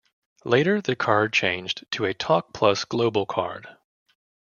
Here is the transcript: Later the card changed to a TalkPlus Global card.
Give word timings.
Later 0.45 0.81
the 0.81 0.95
card 0.95 1.31
changed 1.31 1.85
to 1.91 2.05
a 2.07 2.13
TalkPlus 2.15 2.87
Global 2.87 3.27
card. 3.27 3.67